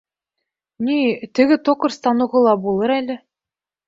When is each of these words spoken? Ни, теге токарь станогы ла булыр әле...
Ни, 0.85 0.95
теге 1.35 1.57
токарь 1.69 1.95
станогы 1.97 2.39
ла 2.47 2.55
булыр 2.65 2.95
әле... 2.97 3.19